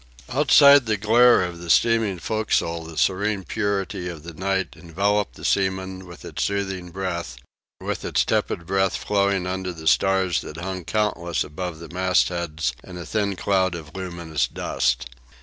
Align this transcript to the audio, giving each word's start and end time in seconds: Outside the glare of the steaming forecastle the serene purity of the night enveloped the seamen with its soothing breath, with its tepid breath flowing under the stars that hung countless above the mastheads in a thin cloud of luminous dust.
Outside 0.29 0.87
the 0.87 0.97
glare 0.97 1.43
of 1.43 1.59
the 1.59 1.69
steaming 1.69 2.17
forecastle 2.17 2.83
the 2.85 2.97
serene 2.97 3.43
purity 3.43 4.09
of 4.09 4.23
the 4.23 4.33
night 4.33 4.69
enveloped 4.75 5.35
the 5.35 5.45
seamen 5.45 6.07
with 6.07 6.25
its 6.25 6.43
soothing 6.43 6.89
breath, 6.89 7.37
with 7.79 8.03
its 8.03 8.25
tepid 8.25 8.65
breath 8.65 8.95
flowing 8.97 9.45
under 9.45 9.71
the 9.71 9.85
stars 9.85 10.41
that 10.41 10.57
hung 10.57 10.85
countless 10.85 11.43
above 11.43 11.77
the 11.77 11.89
mastheads 11.89 12.73
in 12.83 12.97
a 12.97 13.05
thin 13.05 13.35
cloud 13.35 13.75
of 13.75 13.95
luminous 13.95 14.47
dust. 14.47 15.07